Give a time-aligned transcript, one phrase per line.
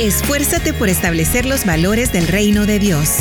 [0.00, 3.18] Esfuérzate por establecer los valores del reino de Dios.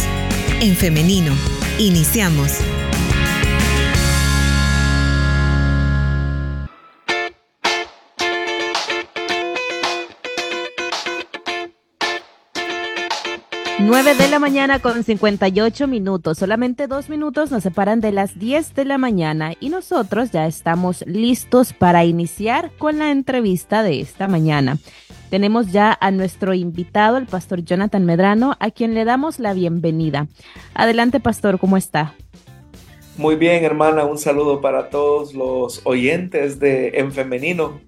[0.62, 1.34] En femenino,
[1.78, 2.60] iniciamos.
[13.80, 16.38] Nueve de la mañana con 58 minutos.
[16.38, 21.04] Solamente dos minutos nos separan de las 10 de la mañana y nosotros ya estamos
[21.06, 24.78] listos para iniciar con la entrevista de esta mañana.
[25.32, 30.28] Tenemos ya a nuestro invitado, el pastor Jonathan Medrano, a quien le damos la bienvenida.
[30.74, 32.16] Adelante, pastor, ¿cómo está?
[33.16, 37.80] Muy bien, hermana, un saludo para todos los oyentes de En Femenino,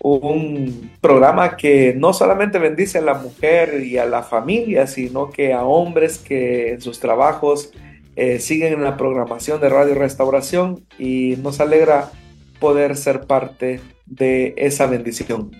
[0.00, 5.52] un programa que no solamente bendice a la mujer y a la familia, sino que
[5.52, 7.72] a hombres que en sus trabajos
[8.14, 12.12] eh, siguen en la programación de Radio Restauración y nos alegra
[12.60, 15.50] poder ser parte de esa bendición.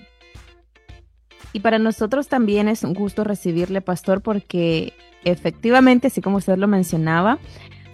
[1.52, 4.92] Y para nosotros también es un gusto recibirle, pastor, porque
[5.24, 7.38] efectivamente, así como usted lo mencionaba,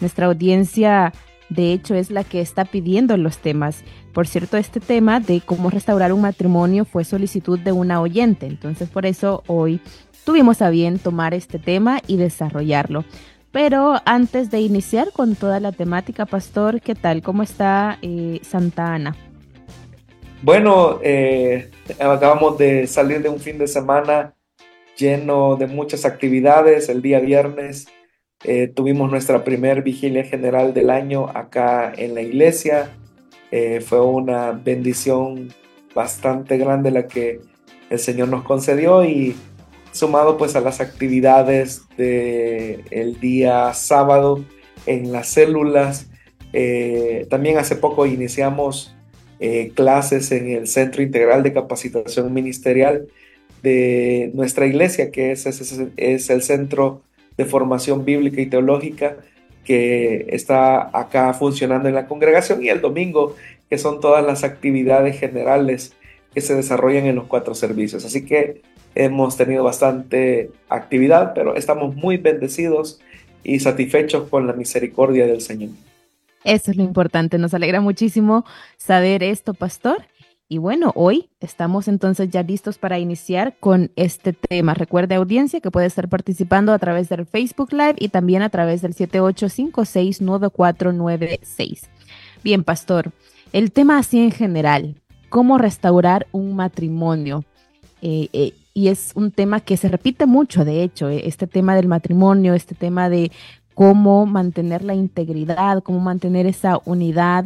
[0.00, 1.12] nuestra audiencia
[1.48, 3.84] de hecho es la que está pidiendo los temas.
[4.12, 8.88] Por cierto, este tema de cómo restaurar un matrimonio fue solicitud de una oyente, entonces
[8.88, 9.80] por eso hoy
[10.24, 13.04] tuvimos a bien tomar este tema y desarrollarlo.
[13.52, 17.22] Pero antes de iniciar con toda la temática, pastor, ¿qué tal?
[17.22, 19.16] ¿Cómo está eh, Santa Ana?
[20.42, 24.34] Bueno, eh, acabamos de salir de un fin de semana
[24.96, 26.88] lleno de muchas actividades.
[26.88, 27.86] El día viernes
[28.44, 32.90] eh, tuvimos nuestra primer vigilia general del año acá en la iglesia.
[33.50, 35.52] Eh, fue una bendición
[35.94, 37.40] bastante grande la que
[37.90, 39.36] el Señor nos concedió y
[39.92, 44.44] sumado pues a las actividades del el día sábado
[44.86, 46.10] en las células.
[47.30, 48.95] también hace poco iniciamos
[49.40, 53.06] eh, clases en el Centro Integral de Capacitación Ministerial
[53.62, 57.02] de nuestra iglesia, que es, es, el Centro
[57.36, 59.16] de Formación Bíblica y Teológica
[59.64, 63.34] que está acá funcionando en la congregación y el domingo,
[63.68, 65.92] que son todas las actividades generales
[66.32, 68.04] que se desarrollan en los cuatro servicios.
[68.04, 68.62] Así que
[68.94, 73.00] hemos tenido bastante actividad, pero estamos muy bendecidos
[73.42, 75.70] y satisfechos con la misericordia del Señor.
[76.46, 77.38] Eso es lo importante.
[77.38, 78.44] Nos alegra muchísimo
[78.76, 80.04] saber esto, pastor.
[80.48, 84.74] Y bueno, hoy estamos entonces ya listos para iniciar con este tema.
[84.74, 88.80] Recuerde audiencia que puede estar participando a través del Facebook Live y también a través
[88.80, 91.88] del 78569496.
[92.44, 93.10] Bien, pastor,
[93.52, 97.44] el tema así en general, cómo restaurar un matrimonio.
[98.02, 101.74] Eh, eh, y es un tema que se repite mucho, de hecho, eh, este tema
[101.74, 103.32] del matrimonio, este tema de
[103.76, 107.44] cómo mantener la integridad, cómo mantener esa unidad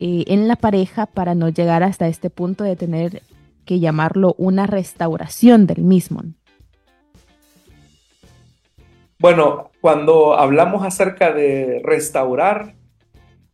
[0.00, 3.22] eh, en la pareja para no llegar hasta este punto de tener
[3.64, 6.24] que llamarlo una restauración del mismo.
[9.20, 12.74] Bueno, cuando hablamos acerca de restaurar,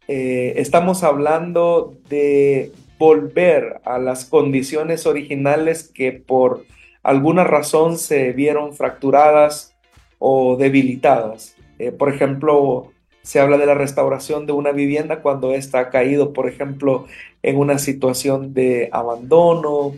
[0.08, 6.64] eh, estamos hablando de volver a las condiciones originales que por
[7.02, 9.76] alguna razón se vieron fracturadas
[10.18, 11.57] o debilitadas.
[11.78, 16.32] Eh, por ejemplo, se habla de la restauración de una vivienda cuando ésta ha caído,
[16.32, 17.06] por ejemplo,
[17.42, 19.94] en una situación de abandono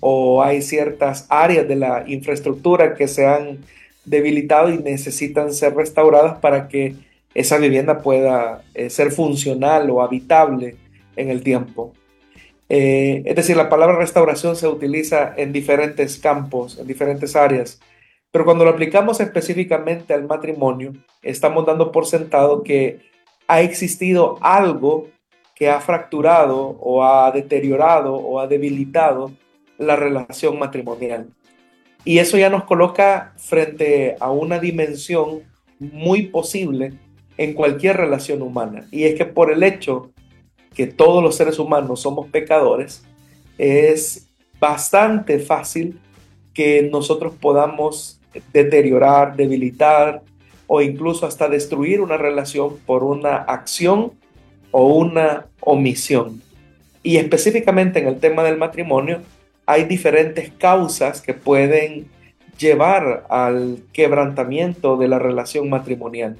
[0.00, 3.58] o hay ciertas áreas de la infraestructura que se han
[4.04, 6.94] debilitado y necesitan ser restauradas para que
[7.34, 10.76] esa vivienda pueda eh, ser funcional o habitable
[11.16, 11.92] en el tiempo.
[12.68, 17.80] Eh, es decir, la palabra restauración se utiliza en diferentes campos, en diferentes áreas.
[18.36, 20.92] Pero cuando lo aplicamos específicamente al matrimonio,
[21.22, 22.98] estamos dando por sentado que
[23.48, 25.08] ha existido algo
[25.54, 29.32] que ha fracturado o ha deteriorado o ha debilitado
[29.78, 31.30] la relación matrimonial.
[32.04, 35.40] Y eso ya nos coloca frente a una dimensión
[35.78, 36.92] muy posible
[37.38, 38.86] en cualquier relación humana.
[38.90, 40.10] Y es que por el hecho
[40.74, 43.02] que todos los seres humanos somos pecadores,
[43.56, 44.28] es
[44.60, 45.98] bastante fácil
[46.52, 48.15] que nosotros podamos
[48.52, 50.22] deteriorar, debilitar
[50.66, 54.12] o incluso hasta destruir una relación por una acción
[54.70, 56.42] o una omisión.
[57.02, 59.22] Y específicamente en el tema del matrimonio,
[59.64, 62.06] hay diferentes causas que pueden
[62.58, 66.36] llevar al quebrantamiento de la relación matrimonial.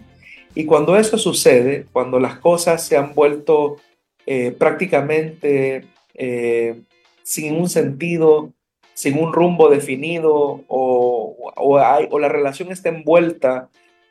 [0.54, 3.76] Y cuando eso sucede, cuando las cosas se han vuelto
[4.24, 5.84] eh, prácticamente
[6.14, 6.80] eh,
[7.22, 8.52] sin un sentido,
[8.96, 13.68] sin un rumbo definido o, o, la relación está envuelta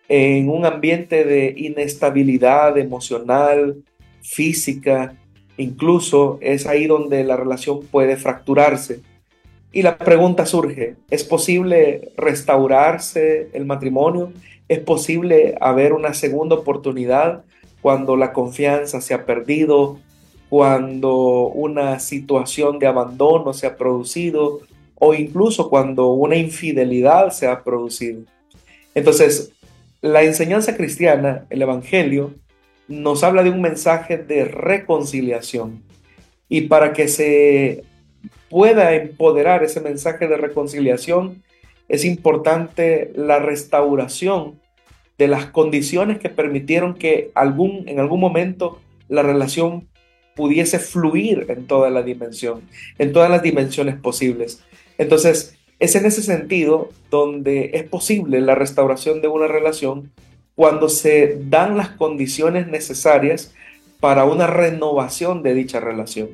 [0.07, 3.77] en un ambiente de inestabilidad emocional,
[4.21, 5.15] física,
[5.57, 9.01] incluso es ahí donde la relación puede fracturarse.
[9.71, 14.33] Y la pregunta surge, ¿es posible restaurarse el matrimonio?
[14.67, 17.43] ¿Es posible haber una segunda oportunidad
[17.81, 19.97] cuando la confianza se ha perdido,
[20.47, 24.61] cuando una situación de abandono se ha producido
[24.95, 28.21] o incluso cuando una infidelidad se ha producido?
[28.93, 29.51] Entonces,
[30.01, 32.33] la enseñanza cristiana, el Evangelio,
[32.87, 35.83] nos habla de un mensaje de reconciliación.
[36.47, 37.83] Y para que se
[38.49, 41.43] pueda empoderar ese mensaje de reconciliación,
[41.87, 44.59] es importante la restauración
[45.17, 49.87] de las condiciones que permitieron que algún, en algún momento la relación
[50.35, 52.61] pudiese fluir en toda la dimensión,
[52.97, 54.63] en todas las dimensiones posibles.
[54.97, 60.11] Entonces, es en ese sentido donde es posible la restauración de una relación
[60.55, 63.53] cuando se dan las condiciones necesarias
[63.99, 66.29] para una renovación de dicha relación.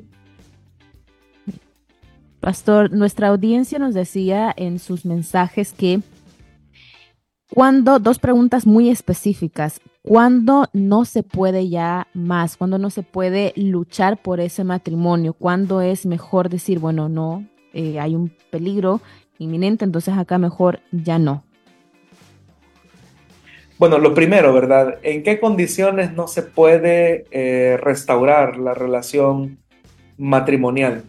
[2.40, 6.00] Pastor, nuestra audiencia nos decía en sus mensajes que
[7.54, 12.56] cuando, dos preguntas muy específicas, ¿cuándo no se puede ya más?
[12.56, 15.34] ¿Cuándo no se puede luchar por ese matrimonio?
[15.34, 19.00] ¿Cuándo es mejor decir, bueno, no, eh, hay un peligro
[19.38, 21.44] inminente, entonces acá mejor ya no?
[23.78, 24.98] Bueno, lo primero, ¿verdad?
[25.02, 29.58] ¿En qué condiciones no se puede eh, restaurar la relación
[30.16, 31.02] matrimonial?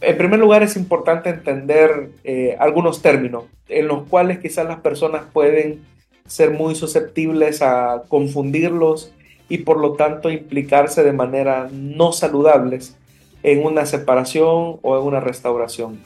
[0.00, 5.24] En primer lugar, es importante entender eh, algunos términos en los cuales quizás las personas
[5.32, 5.80] pueden
[6.26, 9.12] ser muy susceptibles a confundirlos
[9.48, 12.96] y por lo tanto implicarse de manera no saludables
[13.42, 16.00] en una separación o en una restauración.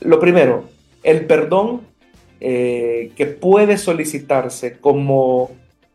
[0.00, 0.64] Lo primero,
[1.02, 1.82] el perdón
[2.40, 5.50] eh, que puede solicitarse como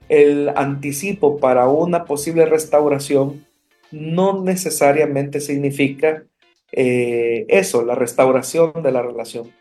[0.10, 3.46] el anticipo para una posible restauración
[3.92, 6.24] no necesariamente significa
[6.72, 9.52] eh, eso, la restauración de la relación.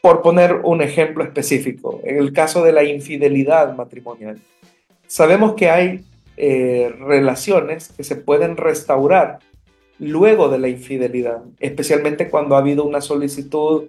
[0.00, 4.38] Por poner un ejemplo específico, en el caso de la infidelidad matrimonial,
[5.06, 6.04] sabemos que hay
[6.36, 9.38] eh, relaciones que se pueden restaurar
[9.98, 13.84] luego de la infidelidad, especialmente cuando ha habido una solicitud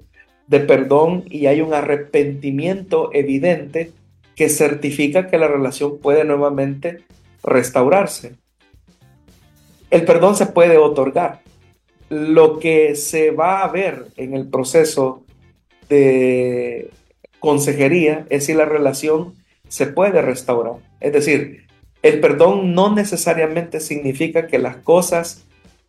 [0.47, 3.91] de perdón y hay un arrepentimiento evidente
[4.35, 7.03] que certifica que la relación puede nuevamente
[7.43, 8.35] restaurarse.
[9.89, 11.41] El perdón se puede otorgar.
[12.09, 15.23] Lo que se va a ver en el proceso
[15.89, 16.91] de
[17.39, 19.33] consejería es si la relación
[19.67, 20.75] se puede restaurar.
[20.99, 21.65] Es decir,
[22.05, 25.43] el perdón no necesariamente significa que las cosas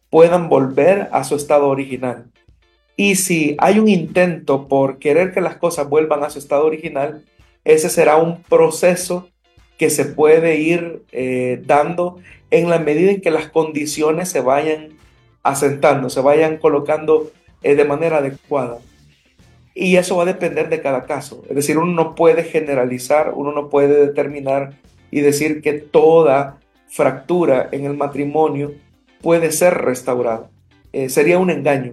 [0.09, 2.25] puedan volver a su estado original.
[2.97, 7.23] Y si hay un intento por querer que las cosas vuelvan a su estado original,
[7.65, 9.29] ese será un proceso
[9.77, 12.19] que se puede ir eh, dando
[12.51, 14.97] en la medida en que las condiciones se vayan
[15.43, 17.31] asentando, se vayan colocando
[17.63, 18.79] eh, de manera adecuada.
[19.75, 21.43] Y eso va a depender de cada caso.
[21.51, 24.79] Es decir, uno no puede generalizar, uno no puede determinar
[25.11, 26.59] y decir que toda
[26.89, 28.75] fractura en el matrimonio
[29.21, 30.51] puede ser restaurada.
[30.93, 31.93] Eh, sería un engaño.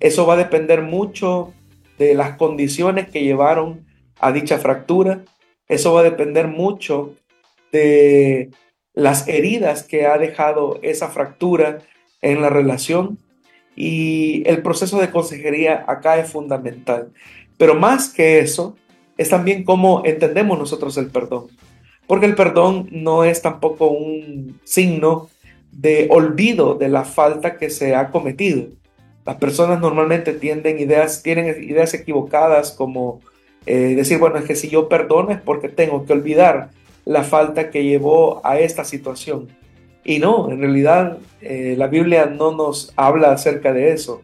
[0.00, 1.52] Eso va a depender mucho
[1.98, 3.86] de las condiciones que llevaron
[4.20, 5.24] a dicha fractura.
[5.68, 7.14] Eso va a depender mucho
[7.72, 8.50] de
[8.94, 11.78] las heridas que ha dejado esa fractura
[12.20, 13.18] en la relación.
[13.76, 17.12] Y el proceso de consejería acá es fundamental.
[17.56, 18.76] Pero más que eso,
[19.16, 21.48] es también cómo entendemos nosotros el perdón.
[22.08, 25.28] Porque el perdón no es tampoco un signo
[25.70, 28.66] de olvido de la falta que se ha cometido.
[29.24, 33.20] Las personas normalmente tienden ideas, tienen ideas equivocadas como
[33.66, 36.70] eh, decir, bueno, es que si yo perdono es porque tengo que olvidar
[37.04, 39.48] la falta que llevó a esta situación.
[40.02, 44.22] Y no, en realidad eh, la Biblia no nos habla acerca de eso.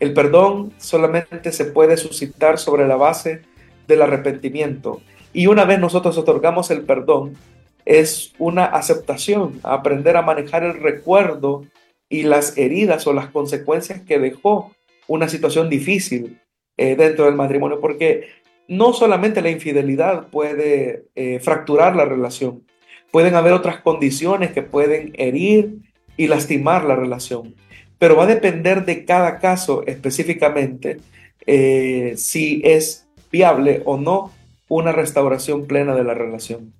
[0.00, 3.42] El perdón solamente se puede suscitar sobre la base
[3.86, 5.00] del arrepentimiento.
[5.32, 7.36] Y una vez nosotros otorgamos el perdón,
[7.84, 11.64] es una aceptación, aprender a manejar el recuerdo
[12.08, 14.72] y las heridas o las consecuencias que dejó
[15.06, 16.40] una situación difícil
[16.76, 18.28] eh, dentro del matrimonio, porque
[18.68, 22.64] no solamente la infidelidad puede eh, fracturar la relación,
[23.10, 25.78] pueden haber otras condiciones que pueden herir
[26.16, 27.54] y lastimar la relación,
[27.98, 30.98] pero va a depender de cada caso específicamente
[31.46, 34.32] eh, si es viable o no
[34.70, 36.72] una restauración plena de la relación.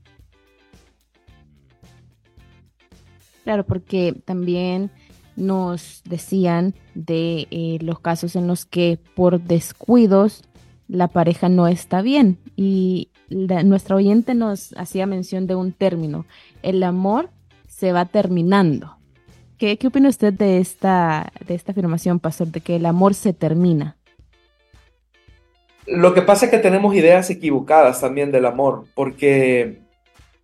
[3.44, 4.90] Claro, porque también
[5.36, 10.44] nos decían de eh, los casos en los que por descuidos
[10.86, 12.38] la pareja no está bien.
[12.56, 16.26] Y nuestra oyente nos hacía mención de un término,
[16.62, 17.30] el amor
[17.66, 18.98] se va terminando.
[19.56, 23.32] ¿Qué, ¿Qué, opina usted de esta, de esta afirmación, pastor, de que el amor se
[23.32, 23.96] termina?
[25.86, 29.78] Lo que pasa es que tenemos ideas equivocadas también del amor, porque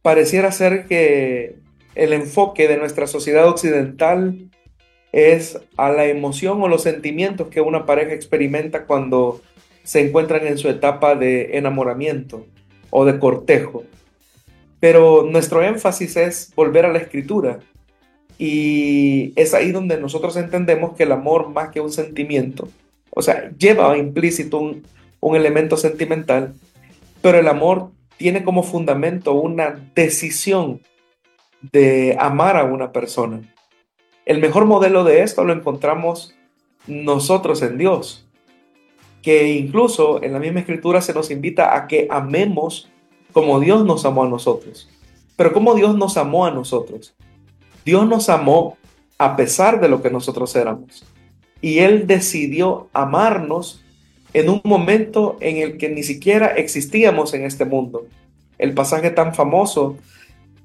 [0.03, 1.57] pareciera ser que
[1.95, 4.51] el enfoque de nuestra sociedad occidental
[5.13, 9.41] es a la emoción o los sentimientos que una pareja experimenta cuando
[9.83, 12.47] se encuentran en su etapa de enamoramiento
[12.91, 13.85] o de cortejo.
[14.81, 17.61] Pero nuestro énfasis es volver a la escritura
[18.39, 22.69] y es ahí donde nosotros entendemos que el amor más que un sentimiento,
[23.11, 24.83] o sea, lleva implícito un,
[25.21, 26.55] un elemento sentimental,
[27.23, 30.81] pero el amor tiene como fundamento una decisión
[31.61, 33.43] de amar a una persona.
[34.25, 36.35] El mejor modelo de esto lo encontramos
[36.87, 38.27] nosotros en Dios,
[39.23, 42.89] que incluso en la misma escritura se nos invita a que amemos
[43.33, 44.89] como Dios nos amó a nosotros.
[45.37, 47.15] Pero ¿cómo Dios nos amó a nosotros?
[47.85, 48.77] Dios nos amó
[49.19, 51.05] a pesar de lo que nosotros éramos.
[51.61, 53.85] Y Él decidió amarnos
[54.37, 58.07] en un momento en el que ni siquiera existíamos en este mundo.
[58.59, 59.97] El pasaje tan famoso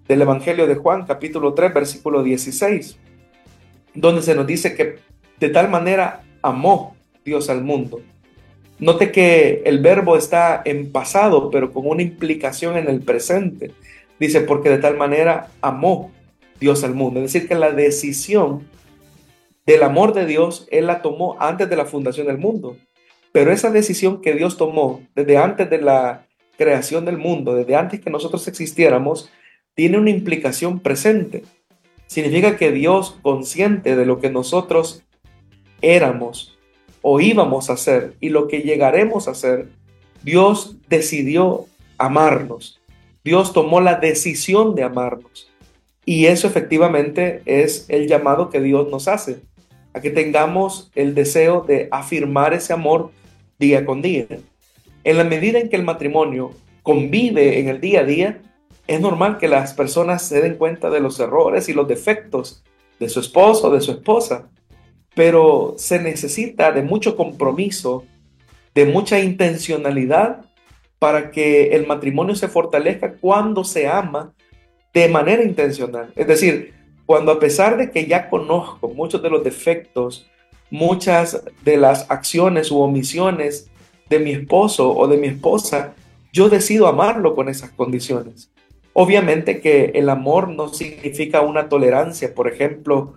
[0.09, 2.97] del Evangelio de Juan, capítulo 3, versículo 16,
[3.93, 4.97] donde se nos dice que
[5.39, 8.01] de tal manera amó Dios al mundo.
[8.77, 13.71] Note que el verbo está en pasado, pero con una implicación en el presente.
[14.19, 16.11] Dice, porque de tal manera amó
[16.59, 17.21] Dios al mundo.
[17.21, 18.67] Es decir, que la decisión
[19.65, 22.75] del amor de Dios, Él la tomó antes de la fundación del mundo.
[23.31, 28.01] Pero esa decisión que Dios tomó desde antes de la creación del mundo, desde antes
[28.01, 29.31] que nosotros existiéramos,
[29.73, 31.43] tiene una implicación presente.
[32.07, 35.03] Significa que Dios, consciente de lo que nosotros
[35.81, 36.57] éramos
[37.01, 39.69] o íbamos a hacer y lo que llegaremos a hacer,
[40.23, 41.65] Dios decidió
[41.97, 42.81] amarnos.
[43.23, 45.49] Dios tomó la decisión de amarnos.
[46.05, 49.41] Y eso efectivamente es el llamado que Dios nos hace,
[49.93, 53.11] a que tengamos el deseo de afirmar ese amor
[53.61, 54.25] día con día.
[55.05, 56.51] En la medida en que el matrimonio
[56.83, 58.41] convive en el día a día,
[58.87, 62.63] es normal que las personas se den cuenta de los errores y los defectos
[62.99, 64.49] de su esposo o de su esposa,
[65.15, 68.03] pero se necesita de mucho compromiso,
[68.73, 70.45] de mucha intencionalidad
[70.99, 74.33] para que el matrimonio se fortalezca cuando se ama
[74.93, 76.11] de manera intencional.
[76.15, 76.73] Es decir,
[77.05, 80.30] cuando a pesar de que ya conozco muchos de los defectos,
[80.71, 83.69] muchas de las acciones u omisiones
[84.09, 85.93] de mi esposo o de mi esposa,
[86.33, 88.49] yo decido amarlo con esas condiciones.
[88.93, 93.13] Obviamente que el amor no significa una tolerancia, por ejemplo,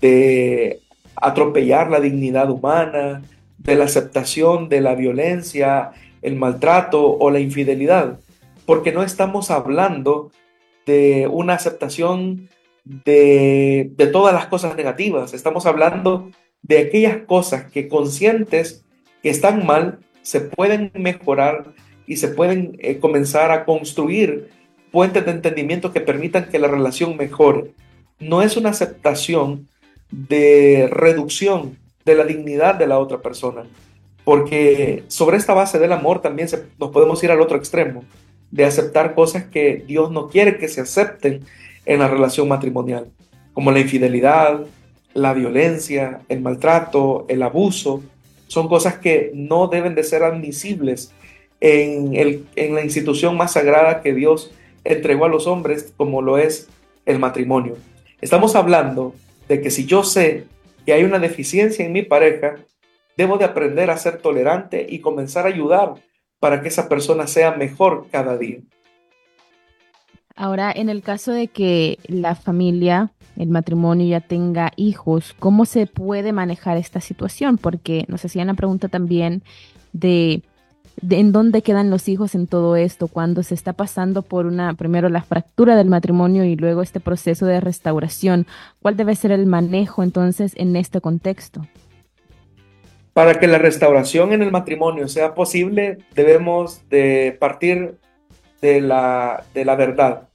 [0.00, 0.80] de
[1.16, 3.22] atropellar la dignidad humana,
[3.58, 8.18] de la aceptación de la violencia, el maltrato o la infidelidad,
[8.66, 10.30] porque no estamos hablando
[10.86, 12.48] de una aceptación
[12.84, 16.30] de, de todas las cosas negativas, estamos hablando
[16.66, 18.84] de aquellas cosas que conscientes
[19.22, 21.72] que están mal se pueden mejorar
[22.06, 24.50] y se pueden eh, comenzar a construir
[24.90, 27.72] puentes de entendimiento que permitan que la relación mejore.
[28.18, 29.68] No es una aceptación
[30.10, 33.64] de reducción de la dignidad de la otra persona,
[34.24, 38.04] porque sobre esta base del amor también nos podemos ir al otro extremo,
[38.50, 41.44] de aceptar cosas que Dios no quiere que se acepten
[41.84, 43.08] en la relación matrimonial,
[43.52, 44.60] como la infidelidad,
[45.16, 48.02] la violencia, el maltrato, el abuso,
[48.46, 51.12] son cosas que no deben de ser admisibles
[51.60, 54.52] en, el, en la institución más sagrada que Dios
[54.84, 56.68] entregó a los hombres, como lo es
[57.06, 57.76] el matrimonio.
[58.20, 59.14] Estamos hablando
[59.48, 60.44] de que si yo sé
[60.84, 62.56] que hay una deficiencia en mi pareja,
[63.16, 65.94] debo de aprender a ser tolerante y comenzar a ayudar
[66.38, 68.58] para que esa persona sea mejor cada día.
[70.36, 75.86] Ahora, en el caso de que la familia, el matrimonio ya tenga hijos, ¿cómo se
[75.86, 77.58] puede manejar esta situación?
[77.58, 79.42] Porque nos hacían la pregunta también
[79.92, 80.42] de,
[81.08, 85.08] en dónde quedan los hijos en todo esto, cuando se está pasando por una, primero
[85.08, 88.46] la fractura del matrimonio y luego este proceso de restauración.
[88.80, 91.66] ¿Cuál debe ser el manejo entonces en este contexto?
[93.12, 97.96] Para que la restauración en el matrimonio sea posible, debemos de partir
[98.60, 100.28] de la, de la verdad.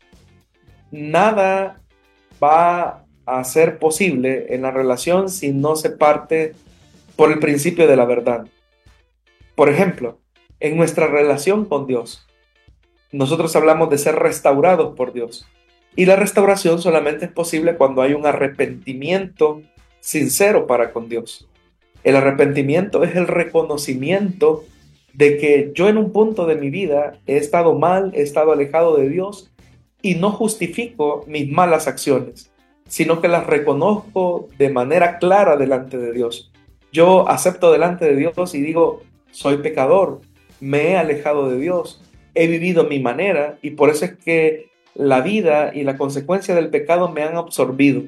[0.92, 1.81] Nada
[2.42, 6.54] va a ser posible en la relación si no se parte
[7.16, 8.48] por el principio de la verdad.
[9.56, 10.20] Por ejemplo,
[10.60, 12.28] en nuestra relación con Dios,
[13.12, 15.46] nosotros hablamos de ser restaurados por Dios.
[15.96, 19.62] Y la restauración solamente es posible cuando hay un arrepentimiento
[20.00, 21.48] sincero para con Dios.
[22.04, 24.64] El arrepentimiento es el reconocimiento
[25.14, 28.96] de que yo en un punto de mi vida he estado mal, he estado alejado
[28.96, 29.51] de Dios
[30.02, 32.52] y no justifico mis malas acciones,
[32.88, 36.52] sino que las reconozco de manera clara delante de Dios.
[36.92, 40.22] Yo acepto delante de Dios y digo, soy pecador,
[40.60, 42.02] me he alejado de Dios,
[42.34, 46.70] he vivido mi manera y por eso es que la vida y la consecuencia del
[46.70, 48.04] pecado me han absorbido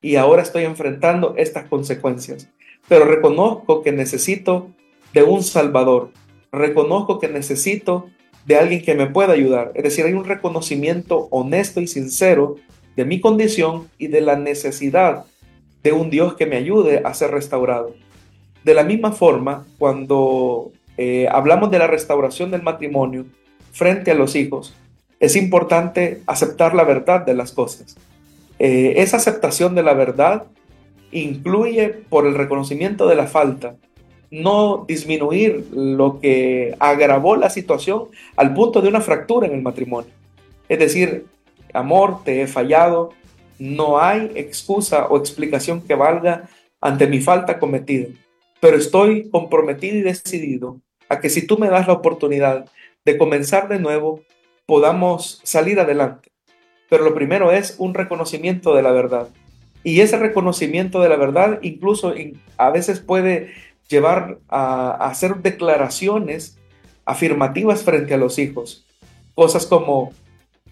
[0.00, 2.48] y ahora estoy enfrentando estas consecuencias.
[2.88, 4.70] Pero reconozco que necesito
[5.12, 6.12] de un Salvador,
[6.52, 8.08] reconozco que necesito
[8.48, 9.72] de alguien que me pueda ayudar.
[9.74, 12.56] Es decir, hay un reconocimiento honesto y sincero
[12.96, 15.26] de mi condición y de la necesidad
[15.82, 17.94] de un Dios que me ayude a ser restaurado.
[18.64, 23.26] De la misma forma, cuando eh, hablamos de la restauración del matrimonio
[23.72, 24.74] frente a los hijos,
[25.20, 27.98] es importante aceptar la verdad de las cosas.
[28.58, 30.44] Eh, esa aceptación de la verdad
[31.12, 33.76] incluye por el reconocimiento de la falta,
[34.30, 38.04] no disminuir lo que agravó la situación
[38.36, 40.10] al punto de una fractura en el matrimonio.
[40.68, 41.26] Es decir,
[41.72, 43.10] amor, te he fallado,
[43.58, 46.48] no hay excusa o explicación que valga
[46.80, 48.08] ante mi falta cometida,
[48.60, 52.66] pero estoy comprometido y decidido a que si tú me das la oportunidad
[53.04, 54.22] de comenzar de nuevo,
[54.66, 56.30] podamos salir adelante.
[56.90, 59.28] Pero lo primero es un reconocimiento de la verdad.
[59.82, 62.12] Y ese reconocimiento de la verdad incluso
[62.56, 63.52] a veces puede
[63.88, 66.58] llevar a, hacer declaraciones
[67.04, 68.86] afirmativas frente a los hijos.
[69.34, 70.12] Cosas como,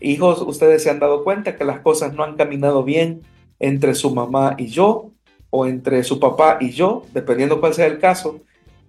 [0.01, 3.23] Hijos, ustedes se han dado cuenta que las cosas no han caminado bien
[3.59, 5.11] entre su mamá y yo,
[5.49, 8.41] o entre su papá y yo, dependiendo cuál sea el caso,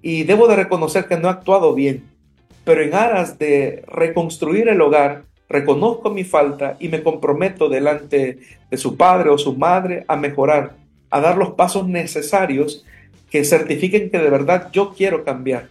[0.02, 2.04] y debo de reconocer que no he actuado bien.
[2.66, 8.78] Pero en aras de reconstruir el hogar, reconozco mi falta y me comprometo delante de
[8.78, 10.76] su padre o su madre a mejorar,
[11.10, 12.84] a dar los pasos necesarios
[13.38, 15.70] que certifiquen que de verdad yo quiero cambiar.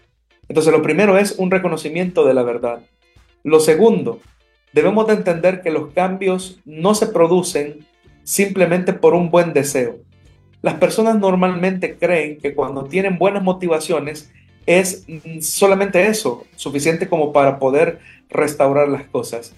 [0.48, 2.78] Entonces lo primero es un reconocimiento de la verdad.
[3.42, 4.20] Lo segundo,
[4.72, 7.84] debemos de entender que los cambios no se producen
[8.22, 9.96] simplemente por un buen deseo.
[10.62, 14.30] Las personas normalmente creen que cuando tienen buenas motivaciones
[14.64, 15.04] es
[15.40, 19.56] solamente eso, suficiente como para poder restaurar las cosas.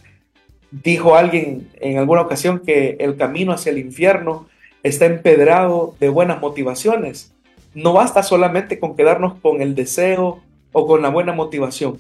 [0.70, 4.48] Dijo alguien en alguna ocasión que el camino hacia el infierno
[4.82, 7.34] está empedrado de buenas motivaciones.
[7.74, 11.98] No basta solamente con quedarnos con el deseo o con la buena motivación.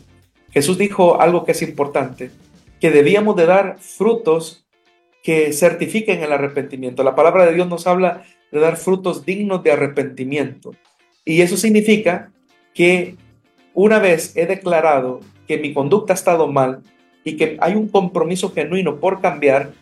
[0.50, 2.30] Jesús dijo algo que es importante
[2.80, 4.64] que debíamos de dar frutos
[5.22, 7.02] que certifiquen el arrepentimiento.
[7.02, 10.74] La palabra de Dios nos habla de dar frutos dignos de arrepentimiento.
[11.24, 12.32] Y eso significa
[12.72, 13.16] que
[13.74, 16.82] una vez he declarado que mi conducta ha estado mal
[17.24, 19.72] y que hay un compromiso genuino por cambiar,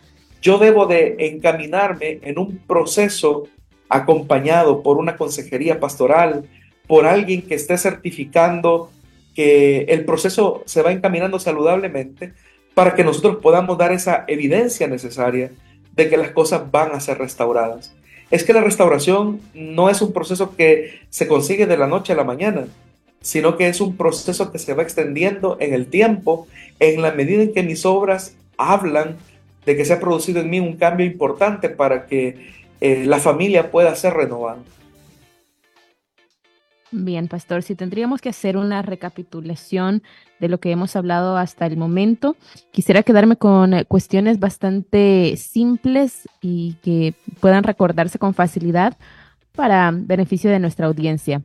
[0.43, 3.45] yo debo de encaminarme en un proceso
[3.89, 6.45] acompañado por una consejería pastoral,
[6.87, 8.91] por alguien que esté certificando
[9.35, 12.33] que el proceso se va encaminando saludablemente
[12.75, 15.51] para que nosotros podamos dar esa evidencia necesaria
[15.95, 17.95] de que las cosas van a ser restauradas.
[18.31, 22.17] Es que la restauración no es un proceso que se consigue de la noche a
[22.17, 22.67] la mañana,
[23.21, 26.47] sino que es un proceso que se va extendiendo en el tiempo,
[26.81, 29.17] en la medida en que mis obras hablan
[29.65, 33.71] de que se ha producido en mí un cambio importante para que eh, la familia
[33.71, 34.59] pueda ser renovada.
[36.93, 40.03] Bien, pastor, si tendríamos que hacer una recapitulación
[40.39, 42.37] de lo que hemos hablado hasta el momento,
[42.71, 48.97] quisiera quedarme con eh, cuestiones bastante simples y que puedan recordarse con facilidad
[49.57, 51.43] para beneficio de nuestra audiencia.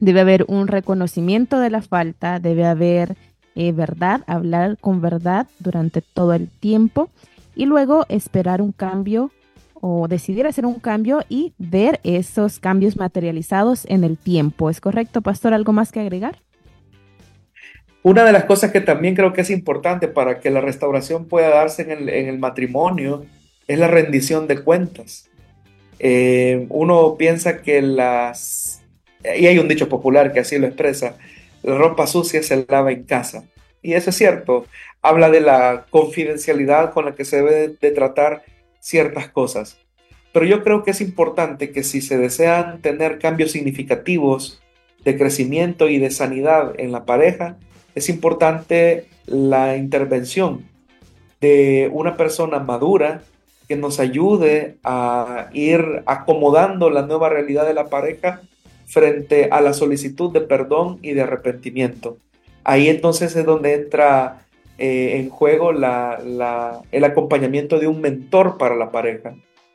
[0.00, 3.16] Debe haber un reconocimiento de la falta, debe haber
[3.56, 7.10] eh, verdad, hablar con verdad durante todo el tiempo
[7.54, 9.32] y luego esperar un cambio
[9.80, 14.70] o decidir hacer un cambio y ver esos cambios materializados en el tiempo.
[14.70, 15.54] ¿Es correcto, pastor?
[15.54, 16.38] ¿Algo más que agregar?
[18.02, 21.50] Una de las cosas que también creo que es importante para que la restauración pueda
[21.50, 23.26] darse en el, matrimonio
[23.66, 25.28] es la rendición de cuentas.
[25.98, 28.82] Eh, uno piensa que las...
[29.36, 31.16] Y hay un dicho popular que así lo expresa,
[31.62, 33.44] la ropa sucia se lava en casa.
[33.82, 34.66] Y eso es cierto.
[35.02, 38.42] Habla de la confidencialidad con la que se debe de tratar
[38.88, 39.78] ciertas cosas.
[40.32, 44.62] Pero yo creo que es importante que si se desean tener cambios significativos
[45.04, 47.58] de crecimiento y de sanidad en la pareja,
[47.94, 50.64] es importante la intervención
[51.40, 53.22] de una persona madura
[53.68, 58.40] que nos ayude a ir acomodando la nueva realidad de la pareja
[58.86, 62.16] frente a la solicitud de perdón y de arrepentimiento.
[62.64, 64.46] Ahí entonces es donde entra
[64.78, 69.34] eh, en juego el acompañamiento de un mentor para la pareja.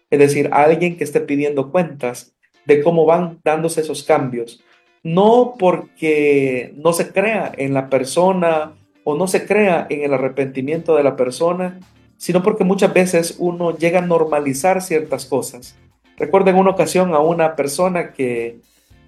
[0.10, 2.34] Es decir, alguien que esté pidiendo cuentas
[2.66, 4.64] de cómo van dándose esos cambios.
[5.04, 10.96] No porque no se crea en la persona o no se crea en el arrepentimiento
[10.96, 11.80] de la persona,
[12.16, 15.78] sino porque muchas veces uno llega a normalizar ciertas cosas.
[16.16, 18.60] Recuerdo en una ocasión a una persona que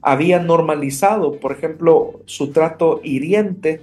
[0.02, 3.82] había normalizado, por ejemplo, su trato hiriente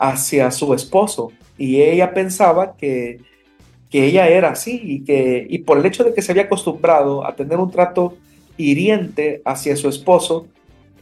[0.00, 3.20] hacia su esposo y ella pensaba que,
[3.90, 7.26] que ella era así y que y por el hecho de que se había acostumbrado
[7.26, 8.16] a tener un trato
[8.56, 10.46] hiriente hacia su esposo,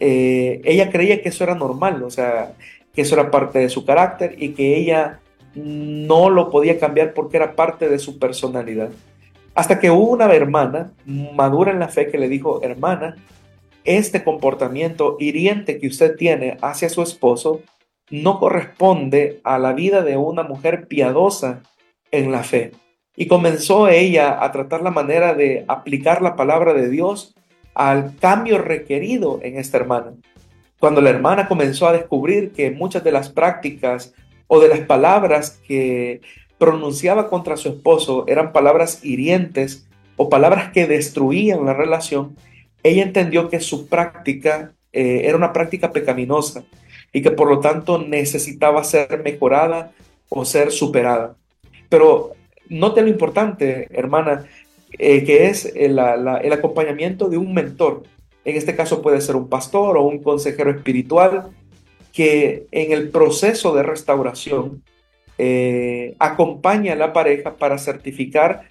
[0.00, 2.54] eh, ella creía que eso era normal, o sea,
[2.94, 5.20] que eso era parte de su carácter y que ella
[5.54, 8.90] no lo podía cambiar porque era parte de su personalidad.
[9.54, 13.16] Hasta que hubo una hermana madura en la fe que le dijo, hermana,
[13.84, 17.60] este comportamiento hiriente que usted tiene hacia su esposo
[18.10, 21.62] no corresponde a la vida de una mujer piadosa
[22.10, 22.72] en la fe.
[23.16, 27.34] Y comenzó ella a tratar la manera de aplicar la palabra de Dios
[27.74, 30.12] al cambio requerido en esta hermana.
[30.78, 34.14] Cuando la hermana comenzó a descubrir que muchas de las prácticas
[34.46, 36.20] o de las palabras que
[36.58, 42.36] pronunciaba contra su esposo eran palabras hirientes o palabras que destruían la relación,
[42.82, 46.64] ella entendió que su práctica eh, era una práctica pecaminosa
[47.12, 49.92] y que por lo tanto necesitaba ser mejorada
[50.28, 51.36] o ser superada.
[51.88, 52.32] Pero
[52.68, 54.46] note lo importante, hermana,
[54.98, 58.04] eh, que es el, acompañamiento de un mentor.
[58.44, 61.50] En este caso puede ser un pastor o un consejero espiritual
[62.12, 64.82] que en el proceso de restauración
[65.38, 68.68] eh, acompaña a la pareja para certificar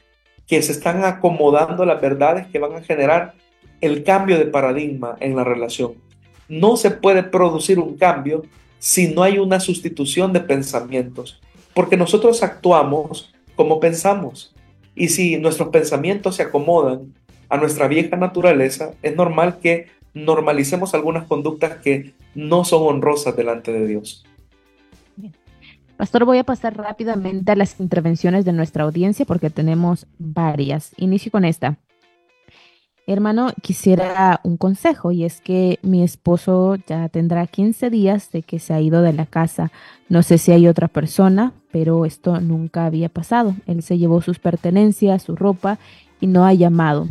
[0.48, 3.34] que se están acomodando las verdades que van a generar
[3.80, 5.94] el cambio de paradigma en la relación.
[6.52, 8.44] No se puede producir un cambio
[8.78, 11.40] si no hay una sustitución de pensamientos,
[11.74, 14.54] porque nosotros actuamos como pensamos.
[14.94, 17.14] Y si nuestros pensamientos se acomodan
[17.48, 23.72] a nuestra vieja naturaleza, es normal que normalicemos algunas conductas que no son honrosas delante
[23.72, 24.26] de Dios.
[25.96, 30.92] Pastor, voy a pasar rápidamente a las intervenciones de nuestra audiencia porque tenemos varias.
[30.98, 31.78] Inicio con esta.
[33.12, 38.58] Hermano, quisiera un consejo y es que mi esposo ya tendrá 15 días de que
[38.58, 39.70] se ha ido de la casa.
[40.08, 43.54] No sé si hay otra persona, pero esto nunca había pasado.
[43.66, 45.78] Él se llevó sus pertenencias, su ropa
[46.22, 47.10] y no ha llamado.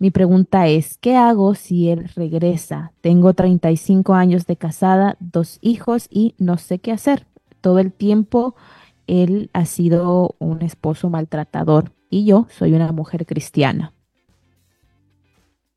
[0.00, 2.90] Mi pregunta es, ¿qué hago si él regresa?
[3.00, 7.26] Tengo 35 años de casada, dos hijos y no sé qué hacer.
[7.60, 8.56] Todo el tiempo
[9.06, 13.92] él ha sido un esposo maltratador y yo soy una mujer cristiana.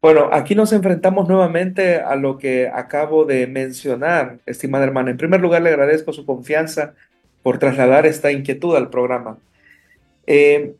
[0.01, 5.11] Bueno, aquí nos enfrentamos nuevamente a lo que acabo de mencionar, estimada hermana.
[5.11, 6.95] En primer lugar, le agradezco su confianza
[7.43, 9.37] por trasladar esta inquietud al programa.
[10.25, 10.73] Eh,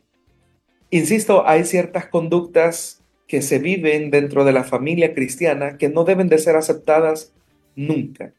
[0.90, 6.28] insisto, hay ciertas conductas que se viven dentro de la familia cristiana que no deben
[6.28, 7.32] de ser aceptadas
[7.76, 8.32] nunca.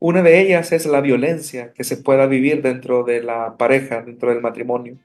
[0.00, 4.30] Una de ellas es la violencia que se pueda vivir dentro de la pareja, dentro
[4.30, 4.98] del matrimonio.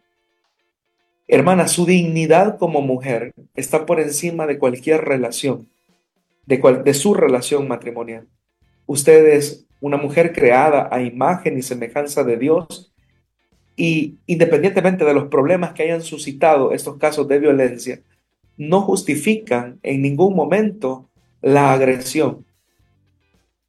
[1.28, 5.68] Hermana, su dignidad como mujer está por encima de cualquier relación,
[6.46, 8.28] de, su relación matrimonial.
[8.86, 12.94] Usted es una mujer creada a imagen y semejanza de Dios
[13.76, 18.02] y independientemente de los problemas que hayan suscitado estos casos de violencia,
[18.56, 21.10] no justifican en ningún momento
[21.42, 22.46] la agresión.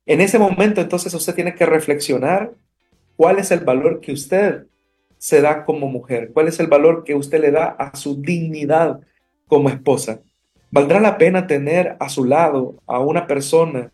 [0.04, 2.52] En ese momento entonces usted tiene que reflexionar
[3.16, 4.66] cuál es el valor que usted
[5.18, 6.30] se da como mujer?
[6.32, 9.00] ¿Cuál es el valor que usted le da a su dignidad
[9.46, 10.20] como esposa?
[10.70, 13.92] ¿Valdrá la pena tener a su lado a una persona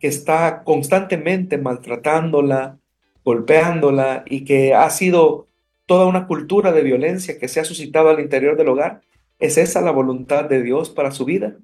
[0.00, 2.78] que está constantemente maltratándola,
[3.24, 5.46] golpeándola y que ha sido
[5.86, 9.02] toda una cultura de violencia que se ha suscitado al interior del hogar?
[9.38, 11.56] ¿Es esa la voluntad de Dios para su vida?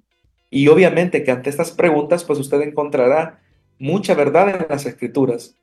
[0.51, 3.41] Y obviamente que ante estas preguntas, pues usted encontrará
[3.79, 5.57] mucha verdad en las escrituras.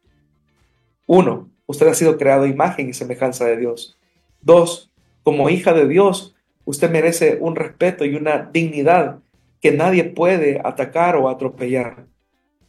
[1.06, 3.96] Uno, usted ha sido creado imagen y semejanza de Dios.
[4.42, 9.20] Dos, como hija de Dios, usted merece un respeto y una dignidad
[9.62, 12.08] que nadie puede atacar o atropellar.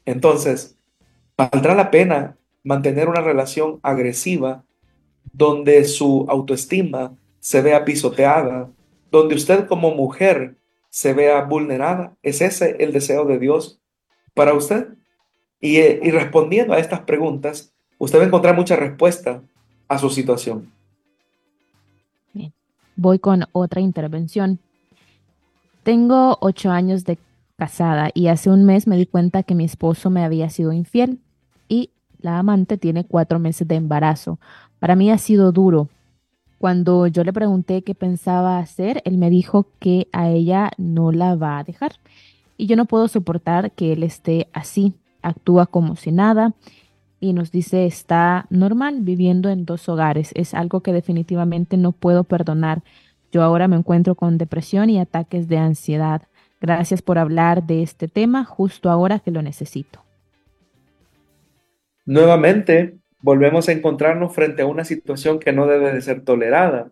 [0.05, 0.77] Entonces,
[1.35, 4.65] ¿valdrá la pena mantener una relación agresiva
[5.33, 8.69] donde su autoestima se vea pisoteada,
[9.11, 10.57] donde usted como mujer
[10.91, 12.19] se vea vulnerada?
[12.23, 13.81] ¿Es ese el deseo de Dios
[14.35, 14.89] para usted?
[15.59, 19.43] Y, eh, y respondiendo a estas preguntas, usted va a encontrar mucha respuesta
[19.87, 20.73] a su situación.
[22.33, 22.53] Bien.
[22.97, 24.59] Voy con otra intervención.
[25.85, 27.19] Tengo ocho años de
[27.57, 31.19] casada y hace un mes me di cuenta que mi esposo me había sido infiel
[31.69, 34.39] y la amante tiene cuatro meses de embarazo.
[34.79, 35.89] Para mí ha sido duro.
[36.59, 41.35] Cuando yo le pregunté qué pensaba hacer, él me dijo que a ella no la
[41.37, 41.93] va a dejar.
[42.57, 44.95] Y yo no puedo soportar que él esté así.
[45.23, 46.55] Actúa como si nada
[47.21, 50.33] y nos dice está normal viviendo en dos hogares.
[50.35, 52.83] Es algo que definitivamente no puedo perdonar.
[53.31, 56.23] Yo ahora me encuentro con depresión y ataques de ansiedad.
[56.61, 60.03] Gracias por hablar de este tema justo ahora que lo necesito.
[62.07, 66.91] Nuevamente, volvemos a encontrarnos frente a una situación que no debe de ser tolerada.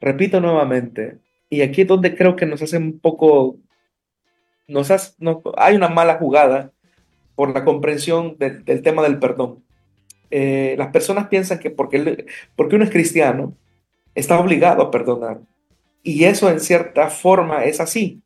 [0.00, 3.56] Repito nuevamente, y aquí es donde creo que nos hace un poco,
[4.66, 4.90] nos
[5.56, 6.72] hay una mala jugada
[7.38, 9.62] por la comprensión del tema del perdón.
[10.28, 13.56] Eh, las personas piensan que porque, porque uno es cristiano,
[14.16, 15.38] está obligado a perdonar.
[16.02, 18.22] Y eso en cierta forma es así.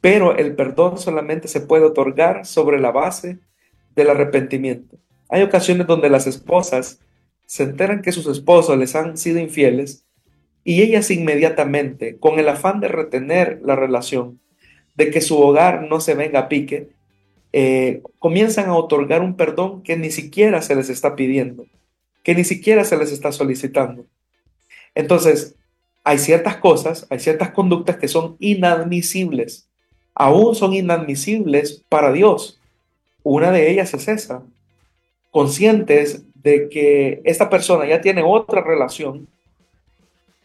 [0.00, 3.38] Pero el perdón solamente se puede otorgar sobre la base
[3.94, 4.96] del arrepentimiento.
[5.28, 7.00] Hay ocasiones donde las esposas
[7.44, 10.06] se enteran que sus esposos les han sido infieles
[10.64, 14.40] y ellas inmediatamente, con el afán de retener la relación,
[14.94, 16.88] de que su hogar no se venga a pique,
[17.52, 21.66] eh, comienzan a otorgar un perdón que ni siquiera se les está pidiendo,
[22.22, 24.06] que ni siquiera se les está solicitando.
[24.94, 25.54] Entonces,
[26.04, 29.68] hay ciertas cosas, hay ciertas conductas que son inadmisibles,
[30.14, 32.60] aún son inadmisibles para Dios.
[33.22, 34.42] Una de ellas es esa,
[35.30, 39.28] conscientes de que esta persona ya tiene otra relación,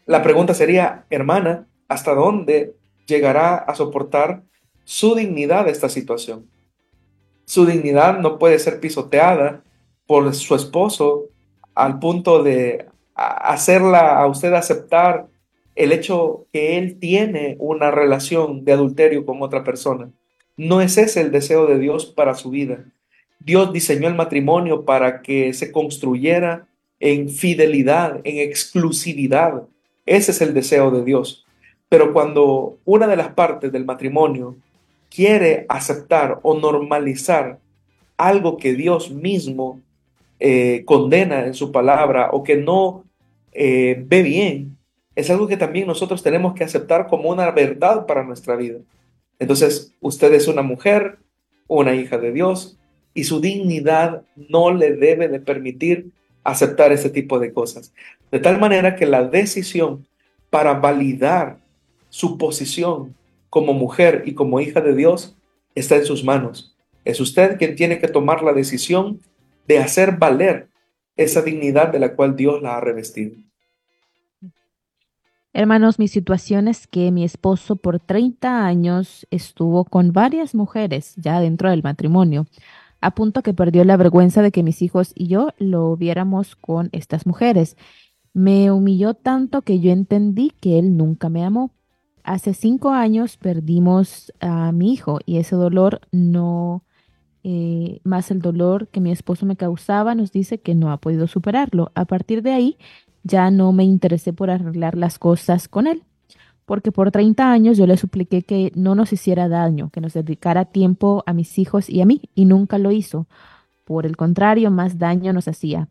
[0.06, 2.74] la pregunta sería, hermana, ¿hasta dónde
[3.06, 4.42] llegará a soportar
[4.84, 6.46] su dignidad esta situación?
[7.48, 9.62] Su dignidad no puede ser pisoteada
[10.06, 11.30] por su esposo
[11.74, 12.84] al punto de
[13.14, 15.28] hacerla a usted aceptar
[15.74, 20.10] el hecho que él tiene una relación de adulterio con otra persona.
[20.58, 22.84] No es ese el deseo de Dios para su vida.
[23.40, 26.68] Dios diseñó el matrimonio para que se construyera
[27.00, 29.62] en fidelidad, en exclusividad.
[30.04, 31.46] Ese es el deseo de Dios.
[31.88, 34.58] Pero cuando una de las partes del matrimonio
[35.10, 37.58] quiere aceptar o normalizar
[38.16, 39.80] algo que Dios mismo
[40.40, 43.04] eh, condena en su palabra o que no
[43.52, 44.76] eh, ve bien,
[45.14, 48.78] es algo que también nosotros tenemos que aceptar como una verdad para nuestra vida.
[49.40, 51.18] Entonces, usted es una mujer,
[51.66, 52.78] una hija de Dios,
[53.14, 56.10] y su dignidad no le debe de permitir
[56.44, 57.92] aceptar ese tipo de cosas.
[58.30, 60.06] De tal manera que la decisión
[60.50, 61.58] para validar
[62.10, 63.14] su posición
[63.50, 65.36] como mujer y como hija de Dios
[65.74, 66.76] está en sus manos.
[67.04, 69.20] Es usted quien tiene que tomar la decisión
[69.66, 70.68] de hacer valer
[71.16, 73.36] esa dignidad de la cual Dios la ha revestido.
[75.52, 81.40] Hermanos, mi situación es que mi esposo por 30 años estuvo con varias mujeres ya
[81.40, 82.46] dentro del matrimonio
[83.00, 86.88] a punto que perdió la vergüenza de que mis hijos y yo lo viéramos con
[86.92, 87.76] estas mujeres.
[88.32, 91.72] Me humilló tanto que yo entendí que él nunca me amó.
[92.28, 96.84] Hace cinco años perdimos a mi hijo y ese dolor no,
[97.42, 101.26] eh, más el dolor que mi esposo me causaba, nos dice que no ha podido
[101.26, 101.90] superarlo.
[101.94, 102.76] A partir de ahí
[103.22, 106.02] ya no me interesé por arreglar las cosas con él
[106.66, 110.66] porque por 30 años yo le supliqué que no nos hiciera daño, que nos dedicara
[110.66, 113.26] tiempo a mis hijos y a mí, y nunca lo hizo.
[113.84, 115.88] Por el contrario, más daño nos hacía.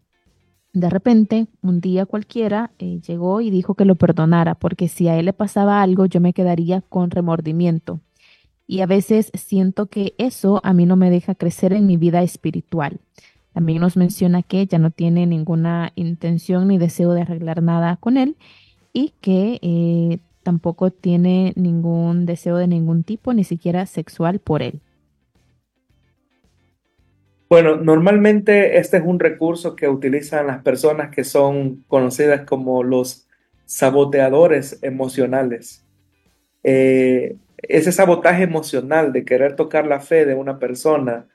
[0.74, 5.18] De repente, un día cualquiera, eh, llegó y dijo que lo perdonara, porque si a
[5.18, 8.00] él le pasaba algo, yo me quedaría con remordimiento.
[8.68, 12.22] Y a veces siento que eso a mí no me deja crecer en mi vida
[12.22, 13.00] espiritual.
[13.54, 18.18] También nos menciona que ya no tiene ninguna intención ni deseo de arreglar nada con
[18.18, 18.36] él
[18.94, 24.82] y que eh, tampoco tiene ningún deseo de ningún tipo, ni siquiera sexual por él.
[27.50, 33.26] Bueno, normalmente este es un recurso que utilizan las personas que son conocidas como los
[33.66, 35.86] saboteadores emocionales.
[36.64, 41.28] Eh, ese sabotaje emocional de querer tocar la fe de una persona,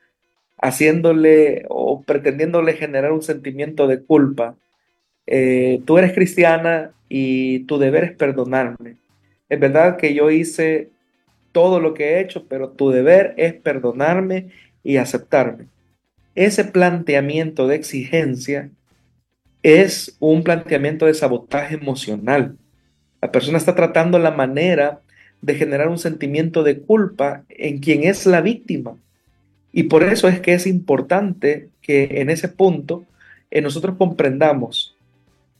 [0.58, 4.56] haciéndole o pretendiéndole generar un sentimiento de culpa.
[5.26, 8.96] Eh, tú eres cristiana y tu deber es perdonarme.
[9.48, 10.90] Es verdad que yo hice
[11.52, 14.48] todo lo que he hecho, pero tu deber es perdonarme
[14.82, 15.68] y aceptarme.
[16.34, 18.70] Ese planteamiento de exigencia
[19.62, 22.56] es un planteamiento de sabotaje emocional.
[23.20, 25.00] La persona está tratando la manera
[25.42, 28.96] de generar un sentimiento de culpa en quien es la víctima.
[29.72, 33.04] Y por eso es que es importante que en ese punto
[33.50, 34.96] eh, nosotros comprendamos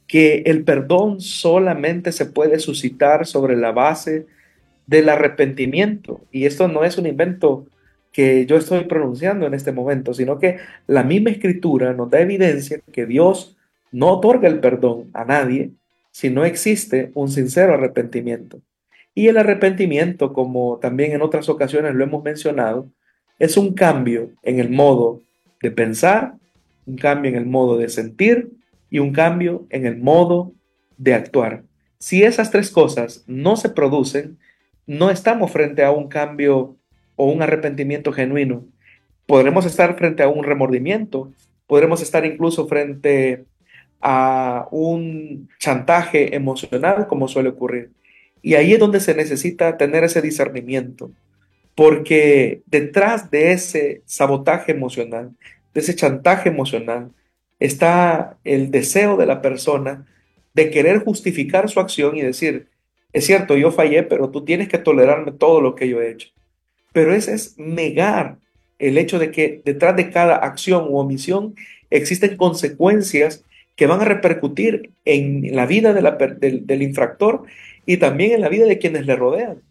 [0.06, 4.26] que el perdón solamente se puede suscitar sobre la base
[4.86, 6.20] del arrepentimiento.
[6.30, 7.66] Y esto no es un invento
[8.12, 12.80] que yo estoy pronunciando en este momento, sino que la misma escritura nos da evidencia
[12.92, 13.56] que Dios
[13.90, 15.70] no otorga el perdón a nadie
[16.10, 18.60] si no existe un sincero arrepentimiento.
[19.14, 22.88] Y el arrepentimiento, como también en otras ocasiones lo hemos mencionado,
[23.38, 25.20] es un cambio en el modo
[25.60, 26.34] de pensar,
[26.86, 28.50] un cambio en el modo de sentir
[28.90, 30.52] y un cambio en el modo
[30.96, 31.64] de actuar.
[31.98, 34.38] Si esas tres cosas no se producen,
[34.86, 36.76] no estamos frente a un cambio
[37.22, 38.64] o un arrepentimiento genuino.
[39.26, 41.32] Podremos estar frente a un remordimiento,
[41.68, 43.44] podremos estar incluso frente
[44.00, 47.92] a un chantaje emocional, como suele ocurrir.
[48.42, 51.12] Y ahí es donde se necesita tener ese discernimiento,
[51.76, 55.30] porque detrás de ese sabotaje emocional,
[55.74, 57.12] de ese chantaje emocional,
[57.60, 60.08] está el deseo de la persona
[60.54, 62.66] de querer justificar su acción y decir,
[63.12, 66.32] es cierto, yo fallé, pero tú tienes que tolerarme todo lo que yo he hecho.
[66.92, 68.38] Pero ese es negar
[68.78, 71.54] el hecho de que detrás de cada acción u omisión
[71.90, 73.44] existen consecuencias
[73.76, 77.44] que van a repercutir en la vida del, del infractor
[77.86, 79.62] y también en la vida de quienes le rodean.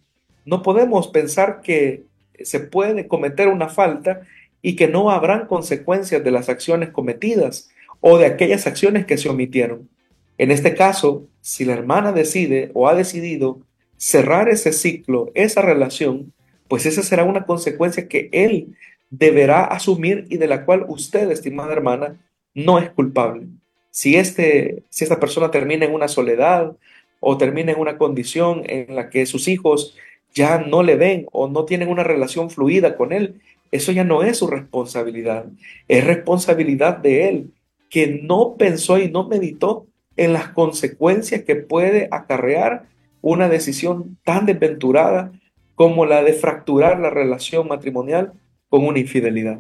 [0.46, 2.04] No podemos pensar que
[2.42, 4.22] se puede cometer una falta
[4.62, 9.30] y que no habrán consecuencias de las acciones cometidas o de aquellas acciones que se
[9.30, 9.90] omitieron.
[10.38, 13.60] En este caso, si la hermana decide o ha decidido
[13.98, 16.34] cerrar ese ciclo, esa relación,
[16.72, 18.78] pues esa será una consecuencia que él
[19.10, 22.22] deberá asumir y de la cual usted, estimada hermana,
[22.54, 23.48] no es culpable.
[23.90, 26.78] Si, este, si esta persona termina en una soledad
[27.20, 29.98] o termina en una condición en la que sus hijos
[30.34, 33.42] ya no le ven o no tienen una relación fluida con él,
[33.74, 35.48] eso ya no es su responsabilidad,
[35.90, 37.52] es responsabilidad de él,
[37.90, 42.86] que no pensó y no meditó en las consecuencias que puede acarrear
[43.22, 45.34] una decisión tan desventurada
[45.76, 48.34] como la de fracturar la relación matrimonial
[48.70, 49.60] con una infidelidad.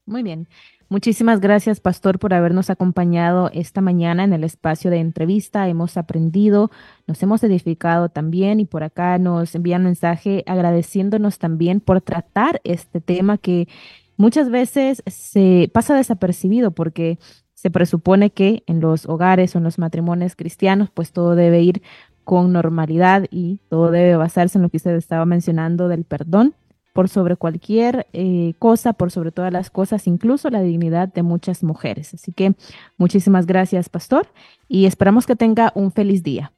[0.06, 0.48] Muy bien.
[0.90, 5.68] Muchísimas gracias, Pastor, por habernos acompañado esta mañana en el espacio de entrevista.
[5.68, 6.72] Hemos aprendido,
[7.08, 13.02] nos hemos edificado también y por acá nos envían mensaje agradeciéndonos también por tratar este
[13.02, 13.68] tema que
[14.16, 17.20] muchas veces se pasa desapercibido porque
[17.54, 21.82] se presupone que en los hogares o en los matrimonios cristianos pues todo debe ir
[22.24, 26.56] con normalidad y todo debe basarse en lo que usted estaba mencionando del perdón
[26.98, 31.62] por sobre cualquier eh, cosa, por sobre todas las cosas, incluso la dignidad de muchas
[31.62, 32.16] mujeres.
[32.16, 32.54] Así que
[32.98, 34.26] muchísimas gracias, pastor,
[34.68, 36.54] y esperamos que tenga un feliz día.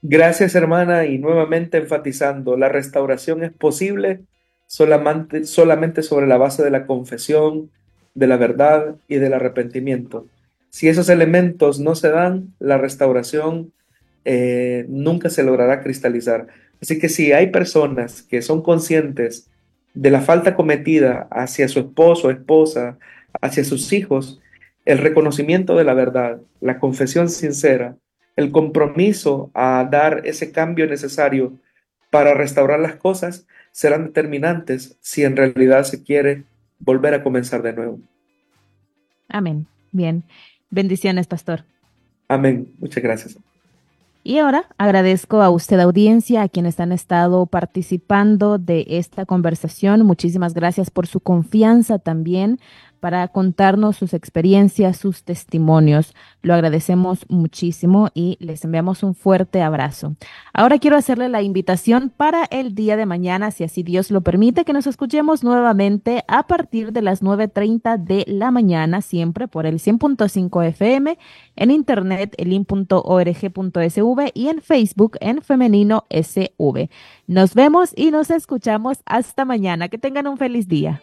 [0.00, 4.22] Gracias, hermana, y nuevamente enfatizando, la restauración es posible
[4.66, 7.70] solamente, sobre la base de la confesión,
[8.14, 10.26] de la verdad y del arrepentimiento.
[10.70, 13.74] Si esos elementos no se dan, la restauración
[14.24, 16.46] eh, nunca se logrará cristalizar.
[16.84, 19.48] Así que si hay personas que son conscientes
[19.94, 22.98] de la falta cometida hacia su esposo, esposa,
[23.40, 24.42] hacia sus hijos,
[24.84, 27.96] el reconocimiento de la verdad, la confesión sincera,
[28.36, 31.54] el compromiso a dar ese cambio necesario
[32.10, 36.44] para restaurar las cosas serán determinantes si en realidad se quiere
[36.80, 37.98] volver a comenzar de nuevo.
[39.30, 39.66] Amén.
[39.90, 40.22] Bien.
[40.68, 41.64] Bendiciones, pastor.
[42.28, 42.74] Amén.
[42.78, 43.38] Muchas gracias.
[44.26, 50.06] Y ahora agradezco a usted audiencia, a quienes han estado participando de esta conversación.
[50.06, 52.58] Muchísimas gracias por su confianza también
[53.04, 56.14] para contarnos sus experiencias, sus testimonios.
[56.40, 60.16] Lo agradecemos muchísimo y les enviamos un fuerte abrazo.
[60.54, 64.64] Ahora quiero hacerle la invitación para el día de mañana, si así Dios lo permite,
[64.64, 69.80] que nos escuchemos nuevamente a partir de las 9.30 de la mañana, siempre por el
[69.80, 71.18] 100.5 FM,
[71.56, 76.88] en internet elin.org.sv y en Facebook en femenino SV.
[77.26, 79.90] Nos vemos y nos escuchamos hasta mañana.
[79.90, 81.02] Que tengan un feliz día.